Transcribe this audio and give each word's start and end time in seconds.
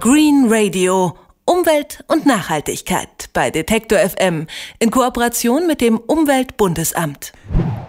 Green 0.00 0.46
Radio. 0.48 1.16
Umwelt 1.44 2.04
und 2.06 2.24
Nachhaltigkeit 2.24 3.30
bei 3.32 3.50
Detektor 3.50 3.98
FM 3.98 4.46
in 4.78 4.92
Kooperation 4.92 5.66
mit 5.66 5.80
dem 5.80 5.98
Umweltbundesamt. 5.98 7.32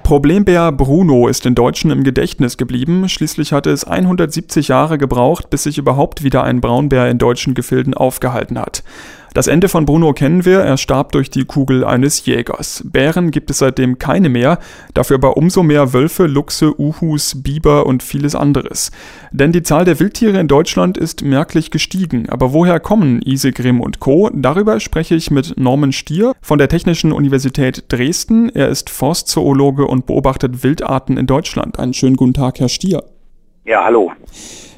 Problembär 0.02 0.72
Bruno 0.72 1.28
ist 1.28 1.46
den 1.46 1.54
Deutschen 1.54 1.92
im 1.92 2.04
Gedächtnis 2.04 2.58
geblieben. 2.58 3.08
Schließlich 3.10 3.54
hatte 3.54 3.70
es 3.70 3.84
170 3.84 4.70
Jahre 4.70 4.98
gebraucht, 4.98 5.52
bis 5.52 5.64
sich 5.64 5.78
überhaupt 5.78 6.24
wieder 6.24 6.44
ein 6.44 6.62
Braunbär 6.62 7.12
in 7.12 7.19
deutschen 7.19 7.53
Gefilden 7.53 7.94
aufgehalten 7.94 8.57
hat. 8.57 8.81
Das 9.34 9.48
Ende 9.48 9.70
von 9.70 9.86
Bruno 9.86 10.14
kennen 10.14 10.44
wir, 10.46 10.60
er 10.60 10.78
starb 10.78 11.12
durch 11.12 11.29
die 11.29 11.46
Kugel 11.46 11.84
eines 11.84 12.26
Jägers. 12.26 12.84
Bären 12.86 13.32
gibt 13.32 13.52
es 13.52 13.60
seitdem 13.60 14.00
keine 14.00 14.29
mehr, 14.29 14.60
dafür 14.94 15.18
aber 15.18 15.38
umso 15.38 15.62
mehr 15.62 15.94
Wölfe, 15.94 16.26
Luchse, 16.26 16.80
Uhus, 16.80 17.44
Biber 17.44 17.86
und 17.86 18.02
vieles 18.02 18.36
anderes. 18.36 18.92
Denn 19.32 19.52
die 19.52 19.64
Zahl 19.64 19.86
der 19.86 20.00
Wildtiere 20.00 20.40
in 20.40 20.48
Deutschland 20.48 20.98
ist 20.98 21.23
merklich 21.23 21.70
gestiegen. 21.70 22.28
Aber 22.30 22.54
woher 22.54 22.80
kommen 22.80 23.22
Isegrim 23.22 23.82
und 23.82 24.00
Co.? 24.00 24.30
Darüber 24.34 24.80
spreche 24.80 25.16
ich 25.16 25.30
mit 25.30 25.54
Norman 25.58 25.92
Stier 25.92 26.34
von 26.42 26.58
der 26.58 26.70
Technischen 26.70 27.12
Universität 27.12 27.86
Dresden. 27.90 28.50
Er 28.50 28.70
ist 28.70 28.90
Forstzoologe 28.90 29.86
und 29.86 30.06
beobachtet 30.08 30.64
Wildarten 30.64 31.18
in 31.18 31.28
Deutschland. 31.28 31.78
Einen 31.78 31.94
schönen 31.94 32.16
guten 32.16 32.34
Tag, 32.34 32.59
Herr 32.59 32.70
Stier. 32.70 33.04
Ja, 33.66 33.84
hallo. 33.84 34.12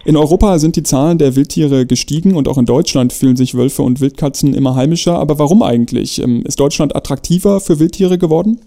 In 0.04 0.18
Europa 0.18 0.58
sind 0.58 0.76
die 0.76 0.84
Zahlen 0.84 1.20
der 1.20 1.36
Wildtiere 1.36 1.86
gestiegen 1.86 2.36
und 2.36 2.48
auch 2.48 2.58
in 2.58 2.66
Deutschland 2.66 3.14
fühlen 3.14 3.36
sich 3.36 3.56
Wölfe 3.56 3.84
und 3.84 4.02
Wildkatzen 4.02 4.56
immer 4.56 4.76
heimischer. 4.76 5.20
Aber 5.20 5.38
warum 5.38 5.62
eigentlich? 5.62 6.20
Ähm, 6.22 6.42
ist 6.44 6.60
Deutschland 6.60 6.96
attraktiver 6.96 7.60
für 7.60 7.80
Wildtiere 7.80 8.18
geworden? 8.18 8.60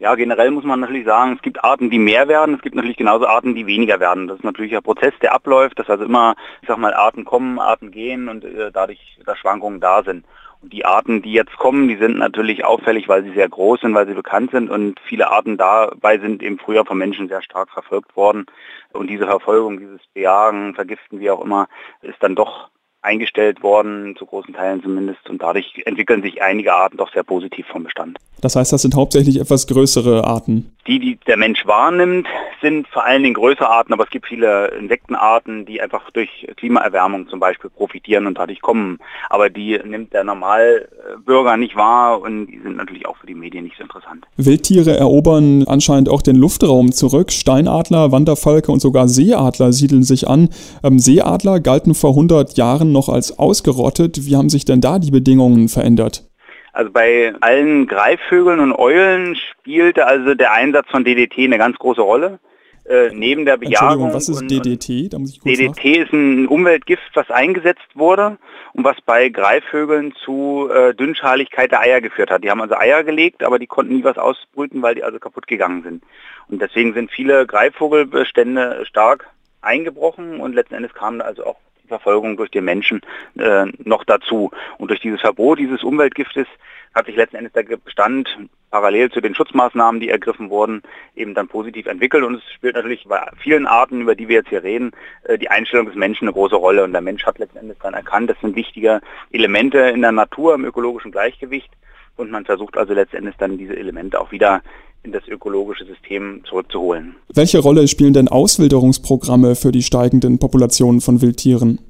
Ja, 0.00 0.14
generell 0.16 0.50
muss 0.50 0.64
man 0.64 0.80
natürlich 0.80 1.06
sagen, 1.06 1.34
es 1.36 1.42
gibt 1.42 1.64
Arten, 1.64 1.88
die 1.88 1.98
mehr 1.98 2.28
werden, 2.28 2.56
es 2.56 2.60
gibt 2.60 2.74
natürlich 2.74 2.96
genauso 2.96 3.26
Arten, 3.26 3.54
die 3.54 3.66
weniger 3.66 4.00
werden. 4.00 4.26
Das 4.26 4.38
ist 4.38 4.44
natürlich 4.44 4.76
ein 4.76 4.82
Prozess, 4.82 5.14
der 5.22 5.32
abläuft, 5.32 5.78
dass 5.78 5.88
also 5.88 6.04
immer, 6.04 6.34
ich 6.60 6.68
sag 6.68 6.76
mal, 6.76 6.92
Arten 6.92 7.24
kommen, 7.24 7.58
Arten 7.58 7.90
gehen 7.90 8.28
und 8.28 8.44
äh, 8.44 8.70
dadurch 8.72 8.98
dass 9.24 9.38
Schwankungen 9.38 9.80
da 9.80 10.02
sind. 10.02 10.26
Die 10.62 10.84
Arten, 10.84 11.22
die 11.22 11.32
jetzt 11.32 11.56
kommen, 11.58 11.88
die 11.88 11.96
sind 11.96 12.16
natürlich 12.18 12.64
auffällig, 12.64 13.08
weil 13.08 13.24
sie 13.24 13.32
sehr 13.32 13.48
groß 13.48 13.80
sind, 13.80 13.94
weil 13.94 14.06
sie 14.06 14.14
bekannt 14.14 14.52
sind 14.52 14.70
und 14.70 15.00
viele 15.00 15.30
Arten 15.30 15.56
dabei 15.56 16.18
sind 16.18 16.42
eben 16.42 16.58
früher 16.58 16.84
von 16.84 16.96
Menschen 16.96 17.28
sehr 17.28 17.42
stark 17.42 17.70
verfolgt 17.70 18.16
worden. 18.16 18.46
Und 18.92 19.10
diese 19.10 19.26
Verfolgung, 19.26 19.78
dieses 19.78 20.00
Bejagen, 20.14 20.74
Vergiften, 20.74 21.18
wie 21.18 21.30
auch 21.30 21.44
immer, 21.44 21.68
ist 22.02 22.22
dann 22.22 22.36
doch 22.36 22.70
eingestellt 23.02 23.62
worden, 23.62 24.14
zu 24.16 24.26
großen 24.26 24.54
Teilen 24.54 24.82
zumindest. 24.82 25.28
Und 25.28 25.42
dadurch 25.42 25.82
entwickeln 25.84 26.22
sich 26.22 26.42
einige 26.42 26.72
Arten 26.72 26.96
doch 26.96 27.12
sehr 27.12 27.24
positiv 27.24 27.66
vom 27.66 27.84
Bestand. 27.84 28.18
Das 28.40 28.56
heißt, 28.56 28.72
das 28.72 28.82
sind 28.82 28.96
hauptsächlich 28.96 29.38
etwas 29.38 29.68
größere 29.68 30.24
Arten. 30.24 30.72
Die, 30.88 30.98
die 30.98 31.16
der 31.28 31.36
Mensch 31.36 31.64
wahrnimmt, 31.64 32.26
sind 32.60 32.88
vor 32.88 33.04
allen 33.04 33.22
Dingen 33.22 33.34
größere 33.34 33.68
Arten, 33.68 33.92
aber 33.92 34.02
es 34.02 34.10
gibt 34.10 34.26
viele 34.26 34.68
Insektenarten, 34.68 35.64
die 35.64 35.80
einfach 35.80 36.10
durch 36.10 36.48
Klimaerwärmung 36.56 37.28
zum 37.28 37.38
Beispiel 37.38 37.70
profitieren 37.70 38.26
und 38.26 38.38
dadurch 38.38 38.60
kommen. 38.60 38.98
Aber 39.30 39.48
die 39.48 39.78
nimmt 39.84 40.12
der 40.12 40.24
Normalbürger 40.24 41.56
nicht 41.56 41.76
wahr 41.76 42.20
und 42.20 42.46
die 42.46 42.58
sind 42.58 42.76
natürlich 42.76 43.06
auch 43.06 43.16
für 43.16 43.28
die 43.28 43.34
Medien 43.34 43.62
nicht 43.64 43.76
so 43.76 43.84
interessant. 43.84 44.24
Wildtiere 44.36 44.96
erobern 44.96 45.64
anscheinend 45.68 46.08
auch 46.08 46.22
den 46.22 46.34
Luftraum 46.34 46.90
zurück. 46.90 47.30
Steinadler, 47.30 48.10
Wanderfalke 48.10 48.72
und 48.72 48.80
sogar 48.80 49.06
Seeadler 49.06 49.72
siedeln 49.72 50.02
sich 50.02 50.28
an. 50.28 50.48
Ähm, 50.82 50.98
Seeadler 50.98 51.60
galten 51.60 51.94
vor 51.94 52.10
100 52.10 52.56
Jahren 52.56 52.91
noch 52.92 53.08
als 53.08 53.38
ausgerottet. 53.38 54.26
Wie 54.26 54.36
haben 54.36 54.48
sich 54.48 54.64
denn 54.64 54.80
da 54.80 54.98
die 54.98 55.10
Bedingungen 55.10 55.68
verändert? 55.68 56.24
Also 56.72 56.90
bei 56.90 57.34
allen 57.40 57.86
Greifvögeln 57.86 58.60
und 58.60 58.72
Eulen 58.72 59.36
spielte 59.36 60.06
also 60.06 60.34
der 60.34 60.52
Einsatz 60.52 60.88
von 60.90 61.04
DDT 61.04 61.44
eine 61.44 61.58
ganz 61.58 61.78
große 61.78 62.00
Rolle. 62.00 62.38
Äh, 62.84 63.10
neben 63.14 63.44
der 63.44 63.58
Bejagung. 63.58 64.12
was 64.12 64.28
ist 64.28 64.50
DDT? 64.50 65.12
Da 65.12 65.18
muss 65.18 65.30
ich 65.30 65.40
kurz 65.40 65.56
DDT 65.56 65.84
nach. 65.84 66.06
ist 66.06 66.12
ein 66.12 66.48
Umweltgift, 66.48 67.10
was 67.14 67.30
eingesetzt 67.30 67.86
wurde 67.94 68.38
und 68.72 68.82
was 68.82 68.96
bei 69.02 69.28
Greifvögeln 69.28 70.14
zu 70.24 70.68
äh, 70.68 70.92
Dünnschaligkeit 70.92 71.70
der 71.70 71.80
Eier 71.80 72.00
geführt 72.00 72.30
hat. 72.30 72.42
Die 72.42 72.50
haben 72.50 72.60
also 72.60 72.74
Eier 72.74 73.04
gelegt, 73.04 73.44
aber 73.44 73.60
die 73.60 73.68
konnten 73.68 73.94
nie 73.94 74.02
was 74.02 74.18
ausbrüten, 74.18 74.82
weil 74.82 74.96
die 74.96 75.04
also 75.04 75.20
kaputt 75.20 75.46
gegangen 75.46 75.84
sind. 75.84 76.02
Und 76.48 76.60
deswegen 76.60 76.92
sind 76.92 77.12
viele 77.12 77.46
Greifvogelbestände 77.46 78.84
stark 78.84 79.28
eingebrochen 79.60 80.40
und 80.40 80.54
letzten 80.54 80.74
Endes 80.74 80.92
kamen 80.92 81.20
also 81.20 81.46
auch 81.46 81.56
Verfolgung 81.88 82.36
durch 82.36 82.50
den 82.50 82.64
Menschen 82.64 83.00
äh, 83.38 83.66
noch 83.78 84.04
dazu. 84.04 84.50
Und 84.78 84.88
durch 84.88 85.00
dieses 85.00 85.20
Verbot 85.20 85.58
dieses 85.58 85.82
Umweltgiftes 85.82 86.46
hat 86.94 87.06
sich 87.06 87.16
letzten 87.16 87.36
Endes 87.36 87.52
der 87.52 87.62
Bestand 87.76 88.28
parallel 88.70 89.10
zu 89.10 89.20
den 89.20 89.34
Schutzmaßnahmen, 89.34 90.00
die 90.00 90.08
ergriffen 90.08 90.50
wurden, 90.50 90.82
eben 91.14 91.34
dann 91.34 91.46
positiv 91.46 91.86
entwickelt. 91.86 92.24
Und 92.24 92.36
es 92.36 92.52
spielt 92.52 92.74
natürlich 92.74 93.04
bei 93.06 93.20
vielen 93.38 93.66
Arten, 93.66 94.00
über 94.00 94.14
die 94.14 94.28
wir 94.28 94.36
jetzt 94.36 94.48
hier 94.48 94.62
reden, 94.62 94.92
äh, 95.24 95.38
die 95.38 95.50
Einstellung 95.50 95.86
des 95.86 95.94
Menschen 95.94 96.24
eine 96.26 96.32
große 96.32 96.56
Rolle. 96.56 96.82
Und 96.84 96.92
der 96.92 97.02
Mensch 97.02 97.24
hat 97.24 97.38
letzten 97.38 97.58
Endes 97.58 97.78
dann 97.82 97.94
erkannt, 97.94 98.30
das 98.30 98.40
sind 98.40 98.56
wichtige 98.56 99.00
Elemente 99.30 99.78
in 99.78 100.00
der 100.00 100.12
Natur, 100.12 100.54
im 100.54 100.64
ökologischen 100.64 101.12
Gleichgewicht. 101.12 101.70
Und 102.16 102.30
man 102.30 102.44
versucht 102.44 102.76
also 102.76 102.92
letztendlich 102.92 103.36
dann 103.36 103.58
diese 103.58 103.76
Elemente 103.76 104.20
auch 104.20 104.32
wieder 104.32 104.62
in 105.02 105.12
das 105.12 105.26
ökologische 105.26 105.84
System 105.84 106.42
zurückzuholen. 106.44 107.16
Welche 107.34 107.58
Rolle 107.58 107.88
spielen 107.88 108.12
denn 108.12 108.28
Auswilderungsprogramme 108.28 109.56
für 109.56 109.72
die 109.72 109.82
steigenden 109.82 110.38
Populationen 110.38 111.00
von 111.00 111.20
Wildtieren? 111.20 111.80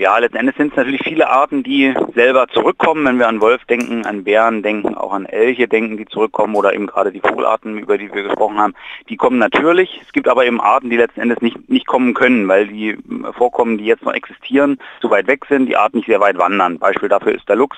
Ja, 0.00 0.16
letzten 0.16 0.38
Endes 0.38 0.56
sind 0.56 0.70
es 0.70 0.76
natürlich 0.78 1.02
viele 1.04 1.28
Arten, 1.28 1.62
die 1.62 1.92
selber 2.14 2.46
zurückkommen. 2.48 3.04
Wenn 3.04 3.18
wir 3.18 3.28
an 3.28 3.42
Wolf 3.42 3.62
denken, 3.66 4.06
an 4.06 4.24
Bären 4.24 4.62
denken, 4.62 4.94
auch 4.94 5.12
an 5.12 5.26
Elche 5.26 5.68
denken, 5.68 5.98
die 5.98 6.06
zurückkommen 6.06 6.54
oder 6.54 6.72
eben 6.72 6.86
gerade 6.86 7.12
die 7.12 7.20
Vogelarten, 7.20 7.76
über 7.76 7.98
die 7.98 8.10
wir 8.10 8.22
gesprochen 8.22 8.58
haben, 8.58 8.72
die 9.10 9.18
kommen 9.18 9.36
natürlich. 9.36 10.00
Es 10.02 10.10
gibt 10.14 10.26
aber 10.26 10.46
eben 10.46 10.58
Arten, 10.58 10.88
die 10.88 10.96
letzten 10.96 11.20
Endes 11.20 11.42
nicht, 11.42 11.68
nicht 11.68 11.86
kommen 11.86 12.14
können, 12.14 12.48
weil 12.48 12.68
die 12.68 12.96
Vorkommen, 13.36 13.76
die 13.76 13.84
jetzt 13.84 14.02
noch 14.02 14.14
existieren, 14.14 14.78
zu 15.02 15.10
weit 15.10 15.26
weg 15.26 15.44
sind, 15.50 15.66
die 15.66 15.76
Arten 15.76 15.98
nicht 15.98 16.06
sehr 16.06 16.20
weit 16.20 16.38
wandern. 16.38 16.78
Beispiel 16.78 17.10
dafür 17.10 17.34
ist 17.34 17.46
der 17.46 17.56
Luchs 17.56 17.76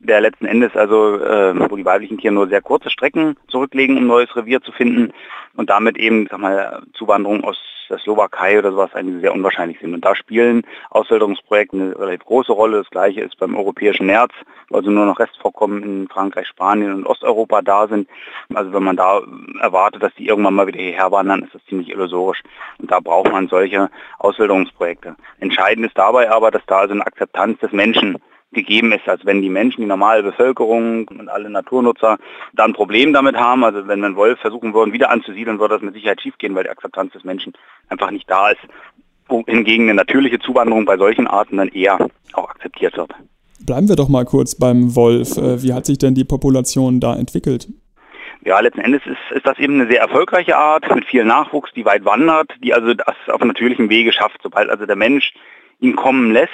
der 0.00 0.20
letzten 0.20 0.46
Endes 0.46 0.74
also, 0.74 1.16
äh, 1.20 1.70
wo 1.70 1.76
die 1.76 1.84
weiblichen 1.84 2.18
Tiere 2.18 2.34
nur 2.34 2.48
sehr 2.48 2.62
kurze 2.62 2.90
Strecken 2.90 3.36
zurücklegen, 3.48 3.98
um 3.98 4.06
neues 4.06 4.34
Revier 4.34 4.60
zu 4.62 4.72
finden 4.72 5.12
und 5.56 5.70
damit 5.70 5.98
eben, 5.98 6.26
sag 6.30 6.40
mal, 6.40 6.82
Zuwanderung 6.94 7.44
aus 7.44 7.58
der 7.90 7.98
Slowakei 7.98 8.58
oder 8.58 8.70
sowas 8.70 8.94
eigentlich 8.94 9.20
sehr 9.20 9.34
unwahrscheinlich 9.34 9.78
sind. 9.80 9.92
Und 9.92 10.04
da 10.04 10.14
spielen 10.14 10.62
Auswilderungsprojekte 10.90 11.76
eine 11.76 11.98
relativ 11.98 12.24
große 12.24 12.52
Rolle. 12.52 12.78
Das 12.78 12.90
gleiche 12.90 13.20
ist 13.20 13.36
beim 13.38 13.56
europäischen 13.56 14.06
Nerz, 14.06 14.32
also 14.72 14.90
nur 14.90 15.04
noch 15.06 15.18
Restvorkommen 15.18 15.82
in 15.82 16.08
Frankreich, 16.08 16.46
Spanien 16.46 16.94
und 16.94 17.06
Osteuropa 17.06 17.62
da 17.62 17.88
sind. 17.88 18.08
Also 18.54 18.72
wenn 18.72 18.84
man 18.84 18.96
da 18.96 19.20
erwartet, 19.60 20.02
dass 20.02 20.14
die 20.14 20.28
irgendwann 20.28 20.54
mal 20.54 20.68
wieder 20.68 20.80
hierher 20.80 21.10
wandern, 21.10 21.42
ist 21.42 21.54
das 21.54 21.64
ziemlich 21.66 21.90
illusorisch. 21.90 22.42
Und 22.78 22.90
da 22.90 23.00
braucht 23.00 23.32
man 23.32 23.48
solche 23.48 23.90
Auswilderungsprojekte. 24.18 25.16
Entscheidend 25.40 25.86
ist 25.86 25.98
dabei 25.98 26.30
aber, 26.30 26.52
dass 26.52 26.64
da 26.66 26.78
also 26.78 26.94
eine 26.94 27.06
Akzeptanz 27.06 27.58
des 27.58 27.72
Menschen 27.72 28.18
gegeben 28.52 28.92
ist, 28.92 29.08
als 29.08 29.24
wenn 29.24 29.42
die 29.42 29.48
Menschen, 29.48 29.82
die 29.82 29.86
normale 29.86 30.22
Bevölkerung 30.22 31.06
und 31.08 31.28
alle 31.28 31.50
Naturnutzer 31.50 32.18
da 32.52 32.64
ein 32.64 32.72
Problem 32.72 33.12
damit 33.12 33.36
haben. 33.36 33.64
Also 33.64 33.86
wenn 33.86 34.00
wir 34.00 34.06
einen 34.06 34.16
Wolf 34.16 34.40
versuchen 34.40 34.74
würden, 34.74 34.92
wieder 34.92 35.10
anzusiedeln, 35.10 35.60
würde 35.60 35.74
das 35.74 35.82
mit 35.82 35.94
Sicherheit 35.94 36.20
schiefgehen, 36.20 36.54
weil 36.54 36.64
die 36.64 36.70
Akzeptanz 36.70 37.12
des 37.12 37.24
Menschen 37.24 37.52
einfach 37.88 38.10
nicht 38.10 38.28
da 38.28 38.50
ist. 38.50 38.60
Hingegen 39.46 39.84
eine 39.84 39.94
natürliche 39.94 40.40
Zuwanderung 40.40 40.84
bei 40.84 40.96
solchen 40.96 41.28
Arten 41.28 41.58
dann 41.58 41.68
eher 41.68 41.98
auch 42.32 42.50
akzeptiert 42.50 42.96
wird. 42.96 43.12
Bleiben 43.64 43.88
wir 43.88 43.94
doch 43.94 44.08
mal 44.08 44.24
kurz 44.24 44.56
beim 44.56 44.96
Wolf. 44.96 45.36
Äh, 45.36 45.62
wie 45.62 45.72
hat 45.72 45.86
sich 45.86 45.98
denn 45.98 46.14
die 46.14 46.24
Population 46.24 46.98
da 46.98 47.14
entwickelt? 47.14 47.68
Ja, 48.44 48.58
letzten 48.58 48.80
Endes 48.80 49.02
ist, 49.04 49.36
ist 49.36 49.46
das 49.46 49.58
eben 49.58 49.74
eine 49.74 49.90
sehr 49.90 50.00
erfolgreiche 50.00 50.56
Art 50.56 50.92
mit 50.94 51.04
viel 51.04 51.24
Nachwuchs, 51.24 51.70
die 51.76 51.84
weit 51.84 52.04
wandert, 52.04 52.50
die 52.64 52.72
also 52.72 52.94
das 52.94 53.14
auf 53.28 53.44
natürlichem 53.44 53.90
Wege 53.90 54.12
schafft. 54.12 54.40
Sobald 54.42 54.70
also 54.70 54.86
der 54.86 54.96
Mensch 54.96 55.34
ihn 55.78 55.94
kommen 55.94 56.32
lässt, 56.32 56.50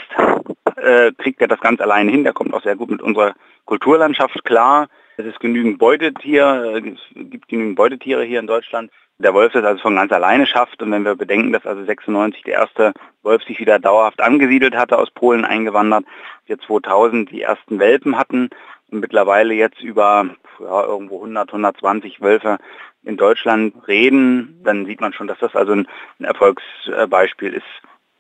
äh, 0.76 1.12
kriegt 1.12 1.40
er 1.40 1.48
das 1.48 1.60
ganz 1.60 1.80
alleine 1.80 2.10
hin. 2.10 2.24
Der 2.24 2.32
kommt 2.32 2.54
auch 2.54 2.62
sehr 2.62 2.76
gut 2.76 2.90
mit 2.90 3.02
unserer 3.02 3.34
Kulturlandschaft 3.64 4.44
klar. 4.44 4.88
Es 5.16 5.24
ist 5.24 5.40
genügend 5.40 5.78
Beutetier, 5.78 6.74
äh, 6.76 6.90
es 6.90 7.30
gibt 7.30 7.48
genügend 7.48 7.76
Beutetiere 7.76 8.24
hier 8.24 8.40
in 8.40 8.46
Deutschland. 8.46 8.90
Der 9.18 9.32
Wolf 9.32 9.54
das 9.54 9.64
also 9.64 9.80
von 9.80 9.96
ganz 9.96 10.12
alleine 10.12 10.46
schafft. 10.46 10.82
Und 10.82 10.92
wenn 10.92 11.04
wir 11.04 11.14
bedenken, 11.14 11.52
dass 11.52 11.64
also 11.64 11.84
96 11.84 12.42
der 12.42 12.54
erste 12.54 12.92
Wolf 13.22 13.42
sich 13.44 13.58
wieder 13.58 13.78
dauerhaft 13.78 14.20
angesiedelt 14.20 14.76
hatte, 14.76 14.98
aus 14.98 15.10
Polen 15.10 15.44
eingewandert, 15.44 16.04
wir 16.44 16.58
2000 16.58 17.30
die 17.30 17.42
ersten 17.42 17.78
Welpen 17.78 18.18
hatten 18.18 18.50
und 18.90 19.00
mittlerweile 19.00 19.54
jetzt 19.54 19.80
über 19.80 20.28
ja, 20.60 20.84
irgendwo 20.84 21.16
100, 21.16 21.48
120 21.48 22.20
Wölfe 22.20 22.58
in 23.04 23.16
Deutschland 23.16 23.74
reden, 23.88 24.60
dann 24.64 24.84
sieht 24.84 25.00
man 25.00 25.12
schon, 25.12 25.28
dass 25.28 25.38
das 25.38 25.54
also 25.54 25.72
ein 25.72 25.86
Erfolgsbeispiel 26.18 27.54
ist 27.54 27.64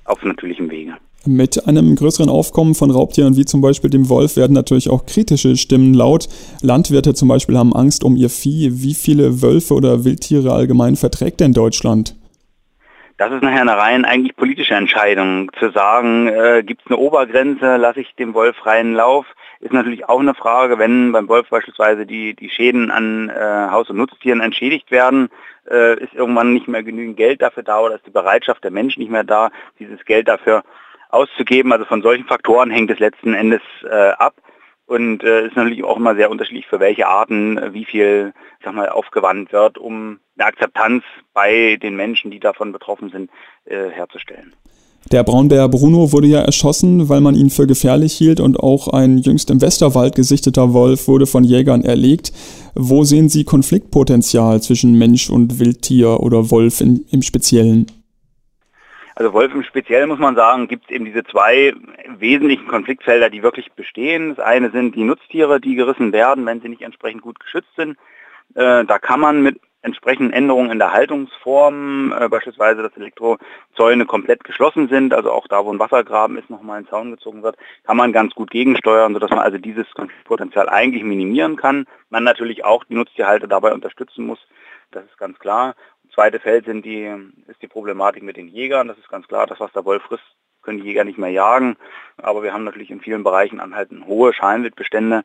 auf 0.08 0.22
natürlichem 0.22 0.70
Wege. 0.70 0.94
Mit 1.26 1.66
einem 1.66 1.96
größeren 1.96 2.28
Aufkommen 2.28 2.74
von 2.74 2.90
Raubtieren 2.90 3.36
wie 3.36 3.44
zum 3.44 3.60
Beispiel 3.60 3.90
dem 3.90 4.08
Wolf 4.08 4.36
werden 4.36 4.52
natürlich 4.52 4.88
auch 4.88 5.06
kritische 5.06 5.56
Stimmen 5.56 5.92
laut. 5.92 6.28
Landwirte 6.62 7.14
zum 7.14 7.28
Beispiel 7.28 7.58
haben 7.58 7.74
Angst 7.74 8.04
um 8.04 8.14
ihr 8.14 8.30
Vieh. 8.30 8.82
Wie 8.82 8.94
viele 8.94 9.42
Wölfe 9.42 9.74
oder 9.74 10.04
Wildtiere 10.04 10.52
allgemein 10.52 10.94
verträgt 10.94 11.40
denn 11.40 11.52
Deutschland? 11.52 12.14
Das 13.18 13.32
ist 13.32 13.42
nachher 13.42 13.62
eine 13.62 13.76
rein 13.76 14.04
eigentlich 14.04 14.36
politische 14.36 14.74
Entscheidung. 14.74 15.50
Zu 15.58 15.70
sagen, 15.70 16.28
äh, 16.28 16.62
gibt 16.62 16.82
es 16.82 16.86
eine 16.88 16.98
Obergrenze, 16.98 17.76
lasse 17.76 18.00
ich 18.00 18.14
dem 18.14 18.34
Wolf 18.34 18.56
freien 18.56 18.92
Lauf, 18.92 19.24
ist 19.60 19.72
natürlich 19.72 20.06
auch 20.08 20.20
eine 20.20 20.34
Frage, 20.34 20.78
wenn 20.78 21.12
beim 21.12 21.28
Wolf 21.28 21.48
beispielsweise 21.48 22.04
die, 22.04 22.34
die 22.36 22.50
Schäden 22.50 22.90
an 22.90 23.30
äh, 23.30 23.68
Haus- 23.70 23.88
und 23.88 23.96
Nutztieren 23.96 24.40
entschädigt 24.40 24.90
werden, 24.90 25.30
äh, 25.70 26.02
ist 26.02 26.14
irgendwann 26.14 26.52
nicht 26.52 26.68
mehr 26.68 26.82
genügend 26.82 27.16
Geld 27.16 27.42
dafür 27.42 27.62
da 27.62 27.80
oder 27.80 27.96
ist 27.96 28.06
die 28.06 28.10
Bereitschaft 28.10 28.64
der 28.64 28.70
Menschen 28.70 29.00
nicht 29.00 29.10
mehr 29.10 29.24
da, 29.24 29.50
dieses 29.78 30.04
Geld 30.04 30.28
dafür 30.28 30.62
auszugeben. 31.10 31.72
Also 31.72 31.84
von 31.84 32.02
solchen 32.02 32.26
Faktoren 32.26 32.70
hängt 32.70 32.90
es 32.90 32.98
letzten 32.98 33.34
Endes 33.34 33.62
äh, 33.84 34.10
ab. 34.10 34.34
Und 34.86 35.24
äh, 35.24 35.48
ist 35.48 35.56
natürlich 35.56 35.82
auch 35.82 35.96
immer 35.96 36.14
sehr 36.14 36.30
unterschiedlich, 36.30 36.68
für 36.68 36.78
welche 36.78 37.08
Arten 37.08 37.58
äh, 37.58 37.72
wie 37.74 37.84
viel 37.84 38.32
sag 38.62 38.72
mal, 38.74 38.88
aufgewandt 38.88 39.52
wird, 39.52 39.78
um 39.78 40.20
eine 40.38 40.46
Akzeptanz 40.46 41.02
bei 41.32 41.76
den 41.76 41.96
Menschen, 41.96 42.30
die 42.30 42.38
davon 42.38 42.70
betroffen 42.72 43.10
sind, 43.10 43.30
äh, 43.64 43.90
herzustellen. 43.90 44.54
Der 45.12 45.22
Braunbär 45.22 45.68
Bruno 45.68 46.10
wurde 46.10 46.26
ja 46.26 46.40
erschossen, 46.40 47.08
weil 47.08 47.20
man 47.20 47.36
ihn 47.36 47.48
für 47.48 47.68
gefährlich 47.68 48.12
hielt 48.12 48.40
und 48.40 48.58
auch 48.58 48.88
ein 48.88 49.18
jüngst 49.18 49.50
im 49.50 49.62
Westerwald 49.62 50.16
gesichteter 50.16 50.72
Wolf 50.72 51.06
wurde 51.06 51.26
von 51.26 51.44
Jägern 51.44 51.84
erlegt. 51.84 52.32
Wo 52.74 53.04
sehen 53.04 53.28
Sie 53.28 53.44
Konfliktpotenzial 53.44 54.60
zwischen 54.62 54.98
Mensch 54.98 55.30
und 55.30 55.60
Wildtier 55.60 56.18
oder 56.20 56.50
Wolf 56.50 56.80
in, 56.80 57.04
im 57.12 57.22
Speziellen? 57.22 57.86
Also 59.14 59.32
Wolf 59.32 59.54
im 59.54 59.62
Speziellen 59.62 60.08
muss 60.08 60.18
man 60.18 60.34
sagen, 60.34 60.66
gibt 60.66 60.86
es 60.86 60.90
eben 60.90 61.04
diese 61.04 61.22
zwei 61.22 61.72
wesentlichen 62.18 62.66
Konfliktfelder, 62.66 63.30
die 63.30 63.44
wirklich 63.44 63.70
bestehen. 63.72 64.30
Das 64.30 64.44
eine 64.44 64.72
sind 64.72 64.96
die 64.96 65.04
Nutztiere, 65.04 65.60
die 65.60 65.76
gerissen 65.76 66.12
werden, 66.12 66.44
wenn 66.46 66.60
sie 66.60 66.68
nicht 66.68 66.82
entsprechend 66.82 67.22
gut 67.22 67.38
geschützt 67.38 67.70
sind. 67.76 67.96
Äh, 68.56 68.84
da 68.84 68.98
kann 68.98 69.20
man 69.20 69.40
mit 69.40 69.60
entsprechenden 69.86 70.32
Änderungen 70.32 70.70
in 70.70 70.78
der 70.78 70.92
Haltungsform, 70.92 72.12
äh, 72.12 72.28
beispielsweise 72.28 72.82
dass 72.82 72.96
Elektrozäune 72.96 74.04
komplett 74.04 74.44
geschlossen 74.44 74.88
sind, 74.88 75.14
also 75.14 75.32
auch 75.32 75.46
da, 75.48 75.64
wo 75.64 75.72
ein 75.72 75.78
Wassergraben 75.78 76.36
ist, 76.36 76.50
nochmal 76.50 76.80
ein 76.80 76.88
Zaun 76.88 77.12
gezogen 77.12 77.42
wird, 77.42 77.56
kann 77.84 77.96
man 77.96 78.12
ganz 78.12 78.34
gut 78.34 78.50
gegensteuern, 78.50 79.14
sodass 79.14 79.30
man 79.30 79.38
also 79.38 79.58
dieses 79.58 79.90
Konfliktpotenzial 79.94 80.68
eigentlich 80.68 81.04
minimieren 81.04 81.56
kann. 81.56 81.86
Man 82.10 82.24
natürlich 82.24 82.64
auch 82.64 82.84
die 82.84 82.94
Nutztierhalter 82.94 83.46
dabei 83.46 83.72
unterstützen 83.72 84.26
muss, 84.26 84.40
das 84.90 85.04
ist 85.04 85.18
ganz 85.18 85.38
klar 85.38 85.74
zweite 86.16 86.40
Feld 86.40 86.64
sind 86.64 86.84
die, 86.84 87.04
ist 87.46 87.62
die 87.62 87.68
Problematik 87.68 88.22
mit 88.22 88.36
den 88.36 88.48
Jägern. 88.48 88.88
Das 88.88 88.98
ist 88.98 89.08
ganz 89.08 89.28
klar, 89.28 89.46
das, 89.46 89.60
was 89.60 89.72
der 89.72 89.84
Wolf 89.84 90.02
frisst, 90.02 90.24
können 90.66 90.82
die 90.82 90.86
Jäger 90.86 91.04
nicht 91.04 91.18
mehr 91.18 91.30
jagen. 91.30 91.76
Aber 92.18 92.42
wir 92.42 92.52
haben 92.52 92.64
natürlich 92.64 92.90
in 92.90 93.00
vielen 93.00 93.24
Bereichen 93.24 93.60
anhaltend 93.60 94.06
hohe 94.06 94.34
Scheinwildbestände, 94.34 95.22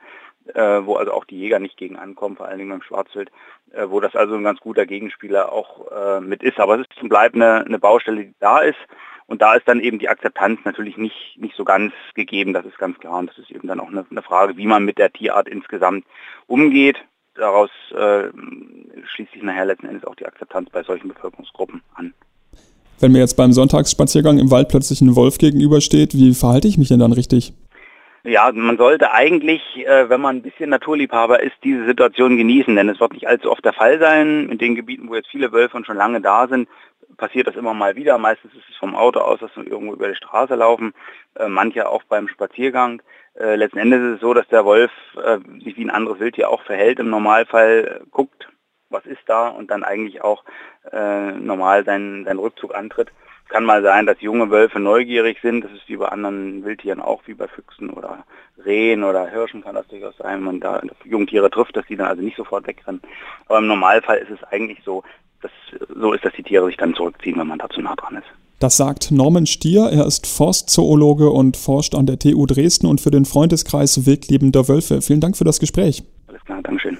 äh, 0.54 0.80
wo 0.84 0.96
also 0.96 1.12
auch 1.12 1.26
die 1.26 1.38
Jäger 1.38 1.60
nicht 1.60 1.76
gegen 1.76 1.98
ankommen, 1.98 2.38
vor 2.38 2.48
allen 2.48 2.60
Dingen 2.60 2.70
beim 2.70 2.82
Schwarzwild, 2.82 3.30
äh, 3.74 3.86
wo 3.90 4.00
das 4.00 4.16
also 4.16 4.36
ein 4.36 4.44
ganz 4.44 4.62
guter 4.62 4.86
Gegenspieler 4.86 5.52
auch 5.52 5.92
äh, 5.92 6.22
mit 6.22 6.44
ist. 6.44 6.60
Aber 6.60 6.76
es 6.76 6.82
ist 6.82 7.00
zum 7.00 7.10
Bleib 7.10 7.36
eine, 7.36 7.66
eine 7.66 7.80
Baustelle, 7.80 8.26
die 8.26 8.36
da 8.40 8.60
ist. 8.60 8.80
Und 9.28 9.42
da 9.42 9.56
ist 9.56 9.68
dann 9.68 9.80
eben 9.80 10.00
die 10.00 10.10
Akzeptanz 10.10 10.60
natürlich 10.66 10.98
nicht, 10.98 11.38
nicht 11.38 11.56
so 11.56 11.64
ganz 11.64 11.94
gegeben, 12.16 12.54
das 12.54 12.66
ist 12.66 12.78
ganz 12.78 12.98
klar. 13.00 13.20
Und 13.20 13.30
das 13.30 13.38
ist 13.38 13.52
eben 13.52 13.68
dann 13.68 13.80
auch 13.80 13.90
eine, 13.90 14.06
eine 14.10 14.22
Frage, 14.22 14.58
wie 14.58 14.66
man 14.66 14.86
mit 14.86 14.98
der 14.98 15.12
Tierart 15.12 15.48
insgesamt 15.48 16.06
umgeht 16.48 16.98
daraus 17.36 17.70
äh, 17.92 18.30
schließt 19.06 19.34
sich 19.34 19.44
nachher 19.44 19.66
letzten 19.66 19.88
Endes 19.88 20.06
auch 20.06 20.16
die 20.16 20.26
Akzeptanz 20.26 20.70
bei 20.70 20.84
solchen 20.84 21.10
Bevölkerungsgruppen 21.10 21.82
an. 21.96 22.14
Wenn 23.02 23.14
mir 23.14 23.20
jetzt 23.20 23.36
beim 23.36 23.52
Sonntagsspaziergang 23.52 24.38
im 24.38 24.52
Wald 24.52 24.70
plötzlich 24.70 25.02
ein 25.02 25.16
Wolf 25.16 25.40
gegenübersteht, 25.40 26.14
wie 26.14 26.36
verhalte 26.36 26.68
ich 26.68 26.78
mich 26.78 26.90
denn 26.90 27.00
dann 27.00 27.14
richtig? 27.14 27.54
Ja, 28.24 28.52
man 28.54 28.78
sollte 28.78 29.12
eigentlich, 29.12 29.64
äh, 29.78 30.08
wenn 30.08 30.22
man 30.22 30.38
ein 30.38 30.42
bisschen 30.44 30.70
Naturliebhaber 30.70 31.42
ist, 31.42 31.56
diese 31.64 31.88
Situation 31.88 32.38
genießen, 32.38 32.76
denn 32.76 32.90
es 32.90 33.00
wird 33.00 33.14
nicht 33.14 33.28
allzu 33.28 33.52
oft 33.52 33.66
der 33.66 33.74
Fall 33.74 34.00
sein. 34.00 34.50
In 34.50 34.60
den 34.60 34.76
Gebieten, 34.76 35.10
wo 35.10 35.16
jetzt 35.16 35.30
viele 35.32 35.52
Wölfe 35.52 35.84
schon 35.84 35.98
lange 35.98 36.22
da 36.22 36.48
sind, 36.48 36.70
passiert 37.18 37.48
das 37.48 37.56
immer 37.56 37.74
mal 37.74 37.96
wieder. 37.96 38.20
Meistens 38.20 38.54
ist 38.54 38.70
es 38.70 38.78
vom 38.78 38.96
Auto 38.96 39.20
aus, 39.22 39.40
dass 39.40 39.50
wir 39.56 39.66
irgendwo 39.66 39.94
über 39.94 40.08
die 40.08 40.16
Straße 40.16 40.54
laufen, 40.54 40.94
äh, 41.40 41.48
manche 41.48 41.90
auch 41.90 42.04
beim 42.04 42.28
Spaziergang. 42.28 43.02
Äh, 43.34 43.56
letzten 43.56 43.80
Endes 43.80 44.02
ist 44.02 44.16
es 44.16 44.22
so, 44.22 44.36
dass 44.36 44.48
der 44.50 44.64
Wolf 44.66 44.92
sich 45.64 45.76
wie 45.76 45.84
ein 45.84 45.90
anderes 45.90 46.20
Wildtier 46.20 46.50
auch 46.50 46.62
verhält. 46.62 47.00
Im 47.00 47.10
Normalfall 47.10 48.02
guckt, 48.12 48.48
was 48.92 49.06
ist 49.06 49.22
da 49.26 49.50
und 49.50 49.72
dann 49.72 49.84
eigentlich 49.84 50.22
auch 50.22 50.44
äh, 50.92 51.32
normal 51.32 51.86
seinen, 51.86 52.26
seinen 52.26 52.40
Rückzug 52.40 52.76
antritt. 52.76 53.12
Kann 53.50 53.66
mal 53.66 53.84
sein, 53.84 54.06
dass 54.06 54.22
junge 54.22 54.50
Wölfe 54.50 54.80
neugierig 54.80 55.40
sind. 55.42 55.66
Das 55.66 55.72
ist 55.72 55.88
wie 55.88 55.98
bei 55.98 56.08
anderen 56.08 56.64
Wildtieren 56.64 57.02
auch, 57.02 57.22
wie 57.26 57.34
bei 57.34 57.48
Füchsen 57.48 57.90
oder 57.90 58.24
Rehen 58.66 59.04
oder 59.04 59.30
Hirschen 59.30 59.64
kann 59.64 59.76
das 59.76 59.88
durchaus 59.88 60.16
sein, 60.18 60.38
wenn 60.38 60.44
man 60.44 60.60
da 60.60 60.82
Jungtiere 61.04 61.50
trifft, 61.50 61.76
dass 61.76 61.86
die 61.88 61.96
dann 61.96 62.08
also 62.08 62.22
nicht 62.22 62.38
sofort 62.38 62.68
wegrennen. 62.68 63.02
Aber 63.48 63.58
im 63.58 63.68
Normalfall 63.68 64.20
ist 64.20 64.30
es 64.30 64.44
eigentlich 64.52 64.80
so, 64.86 65.04
dass 65.42 65.52
so 65.94 66.14
ist, 66.14 66.24
dass 66.24 66.34
die 66.34 66.44
Tiere 66.44 66.66
sich 66.68 66.78
dann 66.78 66.94
zurückziehen, 66.94 67.38
wenn 67.40 67.48
man 67.48 67.60
da 67.60 67.70
zu 67.70 67.82
nah 67.82 67.96
dran 67.96 68.18
ist. 68.18 68.28
Das 68.60 68.78
sagt 68.78 69.10
Norman 69.12 69.48
Stier. 69.48 69.90
Er 69.92 70.06
ist 70.06 70.28
Forstzoologe 70.28 71.32
und 71.32 71.58
forscht 71.58 71.96
an 71.96 72.06
der 72.06 72.20
TU 72.20 72.46
Dresden 72.46 72.86
und 72.86 73.02
für 73.02 73.10
den 73.10 73.26
Freundeskreis 73.26 74.06
Wildlebender 74.06 74.68
Wölfe. 74.68 75.02
Vielen 75.02 75.20
Dank 75.20 75.36
für 75.36 75.46
das 75.46 75.60
Gespräch. 75.60 76.04
Alles 76.28 76.46
klar, 76.46 76.62
Dankeschön. 76.62 77.00